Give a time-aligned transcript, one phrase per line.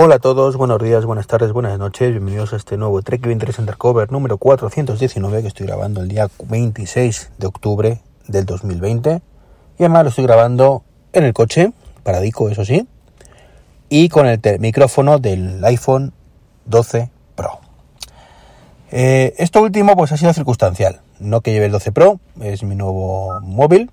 [0.00, 3.58] Hola a todos, buenos días, buenas tardes, buenas noches, bienvenidos a este nuevo Trek 23
[3.58, 9.20] Undercover número 419 que estoy grabando el día 26 de octubre del 2020
[9.76, 11.72] y además lo estoy grabando en el coche,
[12.04, 12.86] paradico eso sí,
[13.88, 16.12] y con el micrófono del iPhone
[16.66, 17.58] 12 Pro.
[18.92, 22.76] Eh, esto último pues ha sido circunstancial, no que lleve el 12 Pro, es mi
[22.76, 23.90] nuevo móvil,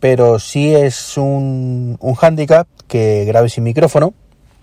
[0.00, 4.14] pero sí es un, un handicap que grabe sin micrófono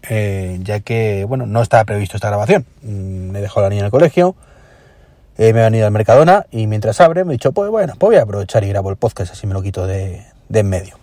[0.03, 2.65] eh, ya que, bueno, no estaba previsto esta grabación.
[2.81, 4.35] Mm, me he dejado la niña en el colegio,
[5.37, 8.09] eh, me he venido al Mercadona y mientras abre me he dicho, pues bueno, pues
[8.09, 10.97] voy a aprovechar y grabo el podcast, así me lo quito de, en medio.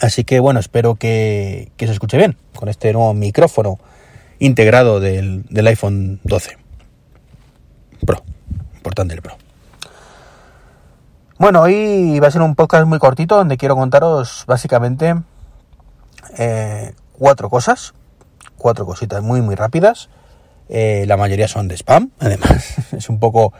[0.00, 3.78] Así que bueno, espero que, se escuche bien con este nuevo micrófono
[4.38, 6.58] integrado del, del iPhone 12
[8.04, 8.22] Pro,
[8.74, 9.36] importante el Pro.
[11.38, 15.14] Bueno, hoy va a ser un podcast muy cortito donde quiero contaros básicamente
[16.38, 17.94] eh, cuatro cosas,
[18.56, 20.08] cuatro cositas muy muy rápidas.
[20.68, 22.92] Eh, la mayoría son de spam, además.
[22.92, 23.52] es un poco...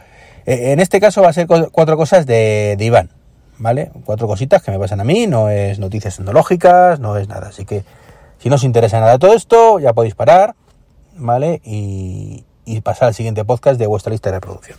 [0.45, 3.09] Eh, en este caso va a ser cuatro cosas de, de, Iván,
[3.57, 3.91] ¿vale?
[4.05, 7.49] Cuatro cositas que me pasan a mí, no es noticias tecnológicas, no es nada.
[7.49, 7.83] Así que
[8.39, 10.55] si no os interesa nada todo esto, ya podéis parar,
[11.15, 11.61] ¿vale?
[11.63, 12.45] Y,
[12.83, 14.77] pasar al siguiente podcast de vuestra lista de reproducción.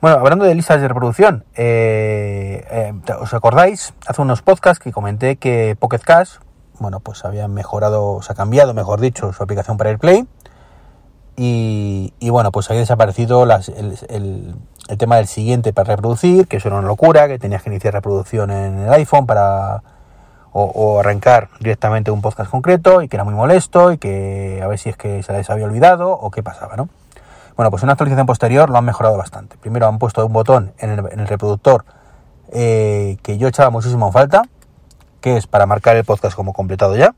[0.00, 3.92] Bueno, hablando de listas de reproducción, eh, ¿os acordáis?
[4.06, 6.36] Hace unos podcasts que comenté que Pocket Cash,
[6.80, 10.26] bueno, pues habían mejorado, se ha cambiado, mejor dicho, su aplicación para AirPlay.
[11.36, 14.56] Y, y bueno, pues había desaparecido el,
[14.98, 18.50] tema del siguiente para reproducir, que eso era una locura, que tenías que iniciar reproducción
[18.50, 19.82] en el iPhone para
[20.52, 24.78] o, arrancar directamente un podcast concreto y que era muy molesto y que a ver
[24.78, 26.88] si es que se les había olvidado o qué pasaba, ¿no?
[27.56, 29.56] Bueno, pues una actualización posterior lo han mejorado bastante.
[29.58, 31.84] Primero han puesto un botón en el, reproductor
[32.52, 34.42] eh, que yo echaba muchísimo en falta,
[35.20, 37.14] que es para marcar el podcast como completado ya.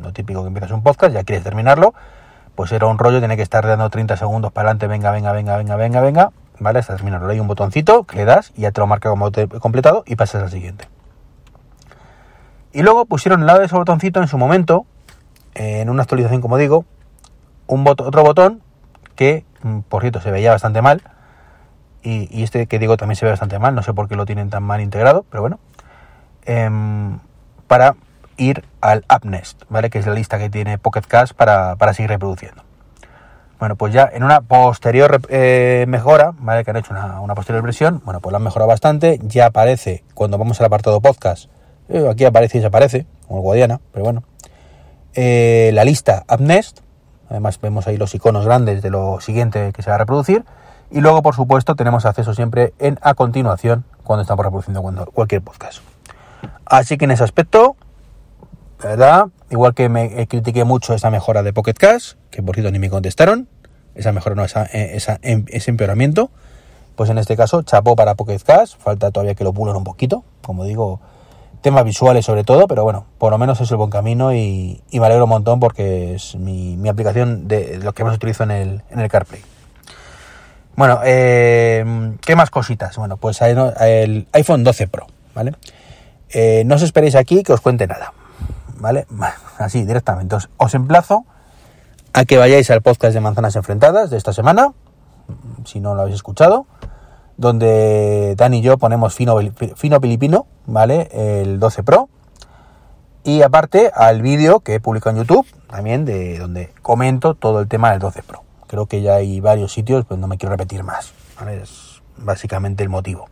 [0.00, 1.94] Lo típico que empiezas un podcast, ya quieres terminarlo,
[2.54, 5.56] pues era un rollo, tiene que estar dando 30 segundos para adelante, venga, venga, venga,
[5.56, 6.78] venga, venga, venga, ¿vale?
[6.78, 7.28] Hasta terminarlo.
[7.28, 9.30] Hay un botoncito que le das y ya te lo marca como
[9.60, 10.88] completado y pasas al siguiente.
[12.72, 14.86] Y luego pusieron al lado de ese botoncito en su momento,
[15.54, 16.86] en una actualización como digo,
[17.66, 18.62] un otro botón
[19.14, 21.02] que, mm, por cierto, se veía bastante mal.
[22.04, 24.50] Y, este que digo también se ve bastante mal, no sé por qué lo tienen
[24.50, 25.60] tan mal integrado, pero bueno.
[26.46, 26.68] Eh,
[27.66, 27.94] para
[28.36, 29.90] ir al AppNest, ¿vale?
[29.90, 32.62] Que es la lista que tiene Pocket Cast para, seguir reproduciendo.
[33.58, 36.64] Bueno, pues ya en una posterior eh, mejora, ¿vale?
[36.64, 39.20] Que han hecho una, posterior versión, bueno, pues la han mejorado bastante.
[39.22, 41.48] Ya aparece, cuando vamos al apartado podcast,
[41.88, 44.24] eh, aquí aparece y desaparece, como el Guadiana, pero bueno.
[45.14, 46.80] Eh, la lista AppNest,
[47.28, 50.44] además vemos ahí los iconos grandes de lo siguiente que se va a reproducir.
[50.90, 54.82] Y luego, por supuesto, tenemos acceso siempre en a continuación cuando estamos reproduciendo
[55.14, 55.91] cualquier podcast.
[56.64, 57.76] Así que en ese aspecto,
[58.82, 59.26] ¿verdad?
[59.50, 62.90] Igual que me critiqué mucho esa mejora de Pocket Cash, que por cierto ni me
[62.90, 63.48] contestaron,
[63.94, 66.30] esa mejora no, eh, em, ese empeoramiento,
[66.96, 70.24] pues en este caso, chapó para Pocket Cash, falta todavía que lo pulan un poquito,
[70.42, 71.00] como digo,
[71.62, 75.06] temas visuales sobre todo, pero bueno, por lo menos es el buen camino y, me
[75.06, 79.00] alegro un montón porque es mi, aplicación de lo que más utilizo en el, en
[79.00, 79.42] el CarPlay.
[80.74, 81.84] Bueno, eh,
[82.22, 82.96] ¿qué más cositas?
[82.96, 85.52] Bueno, pues el iPhone 12 Pro, ¿vale?
[86.32, 88.12] Eh, no os esperéis aquí que os cuente nada,
[88.78, 89.06] ¿vale?
[89.58, 90.36] Así, directamente.
[90.56, 91.24] Os, emplazo
[92.12, 94.72] a que vayáis al podcast de Manzanas Enfrentadas de esta semana,
[95.64, 96.66] si no lo habéis escuchado,
[97.36, 99.38] donde Dan y yo ponemos fino,
[99.76, 101.08] fino filipino, ¿vale?
[101.12, 102.08] El 12 Pro.
[103.24, 107.68] Y aparte al vídeo que he publicado en YouTube, también de donde comento todo el
[107.68, 108.42] tema del 12 Pro.
[108.66, 111.12] Creo que ya hay varios sitios, pues no me quiero repetir más.
[111.48, 113.28] Es básicamente el motivo.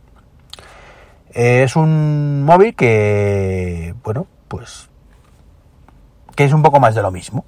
[1.33, 4.89] Es un móvil que, bueno, pues
[6.35, 7.45] que es un poco más de lo mismo,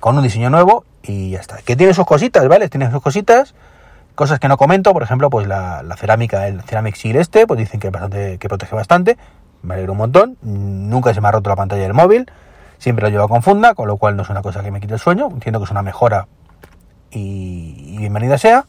[0.00, 1.58] con un diseño nuevo y ya está.
[1.58, 2.68] Que tiene sus cositas, ¿vale?
[2.68, 3.54] Tiene sus cositas,
[4.14, 7.80] cosas que no comento, por ejemplo, pues la, cerámica, el Ceramic Seal este, pues dicen
[7.80, 9.18] que, bastante, que protege bastante,
[9.62, 12.30] me alegro un montón, nunca se me ha roto la pantalla del móvil,
[12.78, 14.94] siempre lo llevo con funda, con lo cual no es una cosa que me quite
[14.94, 16.26] el sueño, entiendo que es una mejora
[17.10, 18.64] y bienvenida sea.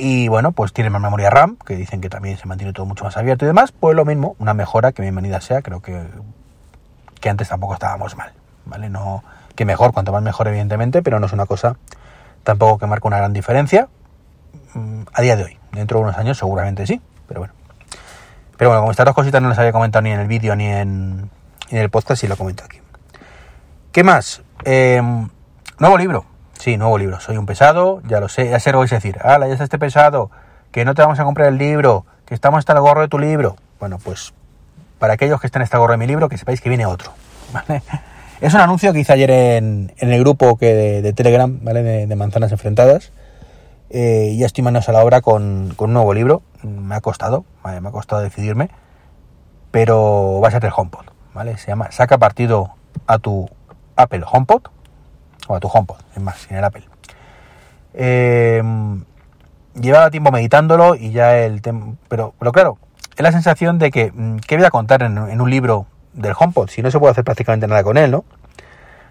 [0.00, 3.02] Y bueno, pues tiene más memoria RAM, que dicen que también se mantiene todo mucho
[3.02, 3.72] más abierto y demás.
[3.72, 5.60] Pues lo mismo, una mejora que bienvenida sea.
[5.60, 6.00] Creo que,
[7.20, 8.32] que antes tampoco estábamos mal,
[8.64, 8.90] ¿vale?
[8.90, 9.24] No,
[9.56, 11.76] que mejor, cuanto más mejor, evidentemente, pero no es una cosa
[12.44, 13.88] tampoco que marque una gran diferencia
[14.74, 15.58] mm, a día de hoy.
[15.72, 17.54] Dentro de unos años seguramente sí, pero bueno.
[18.56, 20.66] Pero bueno, como estas dos cositas no las había comentado ni en el vídeo ni
[20.66, 21.28] en,
[21.70, 22.78] en el podcast, sí lo comento aquí.
[23.90, 24.42] ¿Qué más?
[24.64, 25.02] Eh,
[25.80, 26.37] nuevo libro.
[26.58, 27.20] Sí, nuevo libro.
[27.20, 28.50] Soy un pesado, ya lo sé.
[28.50, 29.18] Ya sé lo vais a decir.
[29.22, 30.30] ¡Hala, ya está este pesado!
[30.72, 32.04] Que no te vamos a comprar el libro.
[32.26, 33.56] Que estamos hasta el gorro de tu libro.
[33.78, 34.34] Bueno, pues
[34.98, 37.12] para aquellos que estén hasta el gorro de mi libro, que sepáis que viene otro.
[38.40, 40.72] Es un anuncio que hice ayer en, el grupo que
[41.02, 41.82] de, Telegram, ¿vale?
[41.82, 43.10] De, Manzanas Enfrentadas.
[43.90, 46.42] Eh, ya estoy manos a la obra con, un nuevo libro.
[46.62, 47.44] Me ha costado.
[47.64, 48.70] Me ha costado decidirme.
[49.72, 51.58] Pero va a ser el HomePod, ¿vale?
[51.58, 52.70] Se llama Saca partido
[53.08, 53.50] a tu
[53.96, 54.68] Apple HomePod.
[55.48, 56.84] O a tu HomePod, es más, sin el Apple.
[59.80, 61.94] Llevaba tiempo meditándolo y ya el tema...
[62.08, 62.78] Pero, pero claro,
[63.16, 66.68] es la sensación de que, mm, ¿qué voy a contar en, un libro del HomePod?
[66.68, 68.24] Si no se puede hacer prácticamente nada con él, ¿no?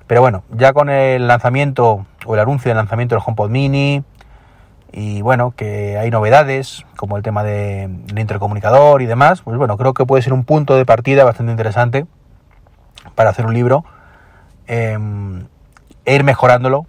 [0.08, 4.04] Pero bueno, ya con el lanzamiento o el anuncio del lanzamiento del HomePod Mini
[4.92, 9.94] y bueno, que hay novedades como el tema del intercomunicador y demás, pues bueno, creo
[9.94, 12.06] que puede ser un punto de partida bastante interesante
[13.16, 13.84] para hacer un libro
[14.68, 15.48] em,
[16.08, 16.88] e ir mejorándolo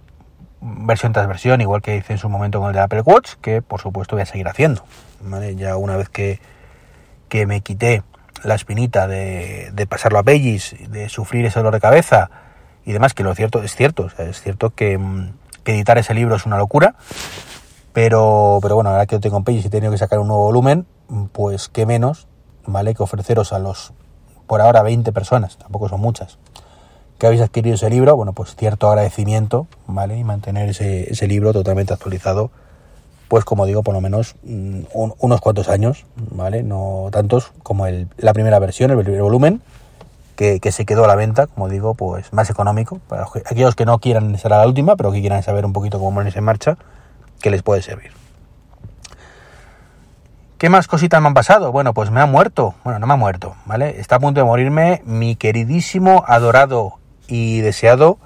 [0.61, 3.61] versión tras versión, igual que hice en su momento con el de Apple Watch, que
[3.61, 4.83] por supuesto voy a seguir haciendo.
[5.57, 6.39] Ya una vez que,
[7.27, 8.01] que me quité
[8.43, 12.31] la espinita de, de pasarlo a Bellis, de sufrir ese dolor de cabeza
[12.85, 14.97] y demás, que lo cierto es cierto, es cierto que,
[15.65, 16.95] que, editar ese libro es una locura,
[17.91, 20.29] pero, pero bueno, ahora que yo tengo en Pages y he tenido que sacar un
[20.29, 20.85] nuevo volumen,
[21.33, 22.29] pues qué menos,
[22.65, 22.95] ¿vale?
[22.95, 23.91] Que ofreceros a los,
[24.47, 26.39] por ahora, 20 personas, tampoco son muchas,
[27.19, 30.17] que habéis adquirido ese libro, bueno, pues cierto agradecimiento, ¿vale?
[30.17, 32.49] Y mantener ese, ese libro totalmente actualizado,
[33.27, 36.63] pues como digo, por lo menos mm, unos cuantos años, ¿vale?
[36.63, 39.61] No tantos como el, la primera versión, el primer volumen,
[40.35, 43.99] que, se quedó a la venta, como digo, pues más económico, para aquellos que no
[43.99, 46.77] quieran ser a la última, pero que quieran saber un poquito cómo ponerse en marcha,
[47.41, 48.13] que les puede servir.
[50.57, 51.73] ¿Qué más cositas me han pasado?
[51.73, 52.73] Bueno, pues me ha muerto.
[52.85, 53.99] Bueno, no me ha muerto, ¿vale?
[53.99, 56.98] Está a punto de morirme mi queridísimo, adorado
[57.29, 58.17] y deseado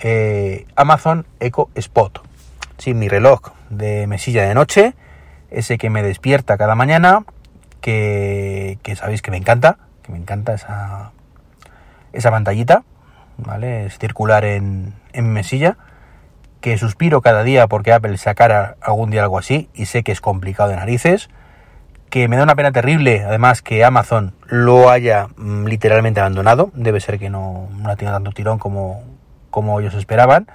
[0.00, 2.20] eh, Amazon Echo Spot.
[2.78, 3.40] Sí, mi reloj
[3.70, 4.94] de mesilla de noche,
[5.50, 7.24] ese que me despierta cada mañana,
[7.80, 11.12] que, sabéis que me encanta, que me encanta esa,
[12.12, 12.82] esa pantallita,
[13.38, 13.86] ¿vale?
[13.86, 15.76] Es circular en, en mesilla,
[16.60, 20.20] que suspiro cada día porque Apple sacara algún día algo así y sé que es
[20.20, 21.28] complicado de narices
[22.12, 26.70] que me da una pena terrible, además, que Amazon lo haya mm, literalmente abandonado.
[26.74, 29.02] Debe ser que no, ha tenido tanto tirón como,
[29.48, 30.46] como ellos esperaban,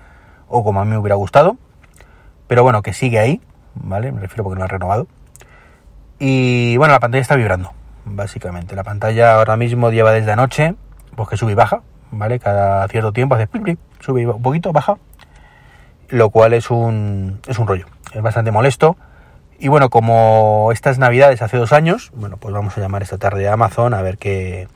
[0.48, 1.58] o como a mí me hubiera gustado.
[2.46, 3.42] Pero bueno, que sigue ahí,
[3.74, 4.12] ¿vale?
[4.12, 5.08] Me refiero porque no ha renovado.
[6.20, 7.74] Y bueno, la pantalla está vibrando,
[8.06, 8.76] básicamente.
[8.76, 10.76] La pantalla ahora mismo lleva desde anoche,
[11.16, 11.82] pues que sube y baja,
[12.12, 12.38] ¿vale?
[12.38, 13.50] Cada cierto tiempo hace
[14.00, 14.98] sube un poquito, baja.
[16.10, 17.88] Lo cual es un, es un rollo.
[18.14, 18.96] Es bastante molesto
[19.60, 23.48] y bueno, como estas navidades hace dos años, bueno, pues vamos a llamar esta tarde
[23.48, 24.68] a Amazon a ver qué,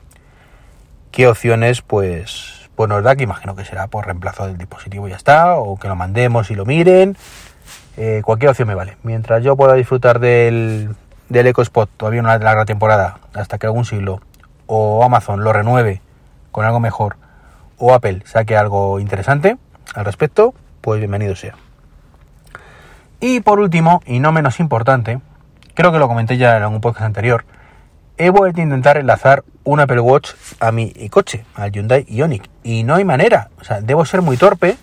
[1.12, 5.10] qué opciones pues, pues nos da, que imagino que será por reemplazo del dispositivo y
[5.10, 7.16] ya está, o que lo mandemos y lo miren.
[7.96, 8.96] Eh, cualquier opción me vale.
[9.02, 10.96] Mientras yo pueda disfrutar del,
[11.28, 14.20] del EcoSpot todavía una larga temporada, hasta que algún siglo,
[14.66, 16.00] o Amazon lo renueve
[16.50, 17.16] con algo mejor,
[17.78, 19.56] o Apple saque algo interesante
[19.94, 21.54] al respecto, pues bienvenido sea.
[23.24, 25.20] Y por último, y no menos importante,
[25.74, 27.44] creo que lo comenté ya en un podcast anterior,
[28.18, 32.50] he vuelto a intentar enlazar un Apple Watch a mi coche, al Hyundai Ioniq.
[32.64, 33.50] Y no hay manera.
[33.60, 34.76] O sea, debo ser muy torpe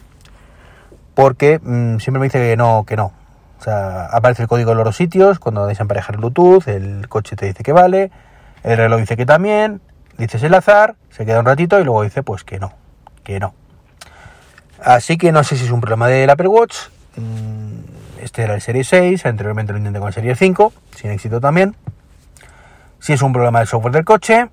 [1.16, 3.12] porque mm, siempre me dice que no, que no.
[3.60, 7.62] O sea, aparece el código en los sitios, cuando desemparejar Bluetooth, el coche te dice
[7.62, 8.10] que vale,
[8.64, 9.82] el reloj dice que también,
[10.18, 12.72] dices enlazar, se queda un ratito y luego dice pues que no,
[13.26, 13.54] que no.
[14.82, 16.78] Así que no sé si es un problema del Apple Watch.
[17.18, 17.99] Mm,
[18.30, 21.76] este era el Serie 6, anteriormente lo intenté con el Serie 5, sin éxito también.
[23.00, 24.50] Si es un problema del software del coche,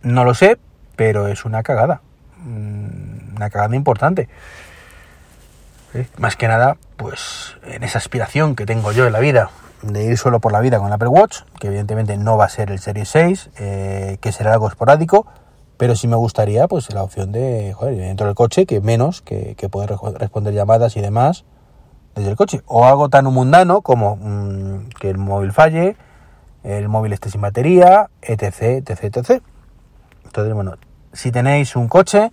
[0.00, 0.56] no lo sé,
[0.96, 2.00] pero es una cagada.
[2.38, 4.30] Mm, una cagada importante.
[6.16, 9.50] Más que nada, pues en esa aspiración que tengo yo en la vida
[9.82, 12.48] de ir solo por la vida con el Apple Watch, que evidentemente no va a
[12.48, 15.26] ser el Serie 6, eh, que será algo esporádico,
[15.76, 19.56] pero sí me gustaría pues la opción de, joder, dentro del coche, que menos, que,
[19.56, 21.44] que poder responder llamadas y demás,
[22.14, 22.62] desde el coche.
[22.66, 25.96] O algo tan mundano como mm, que el móvil falle,
[26.62, 29.42] el móvil esté sin batería, etc, etc, etc.
[30.24, 30.74] Entonces, bueno,
[31.12, 32.32] si tenéis un coche,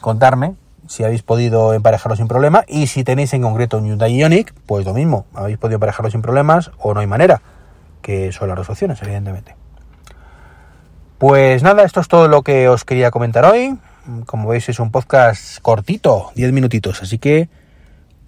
[0.00, 0.54] contarme
[0.88, 4.84] si habéis podido emparejarlo sin problema y si tenéis en concreto un Hyundai Ioniq, pues
[4.84, 7.42] lo mismo, habéis podido emparejarlo sin problemas o no hay manera,
[8.02, 9.56] que son las dos opciones, evidentemente.
[11.18, 13.78] Pues nada, esto es todo lo que os quería comentar hoy.
[14.26, 17.48] Como veis es un podcast cortito, 10 minutitos, así que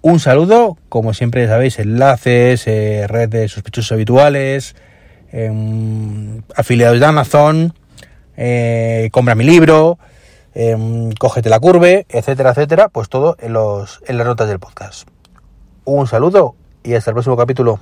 [0.01, 4.75] un saludo, como siempre sabéis, enlaces, eh, red de sospechosos habituales,
[5.31, 7.73] em, afiliados de Amazon,
[8.37, 9.99] eh, compra mi libro,
[10.53, 15.07] em, cógete la curve, etcétera, etcétera, pues todo en, los, en las notas del podcast.
[15.83, 17.79] Un saludo y hasta el próximo capítulo.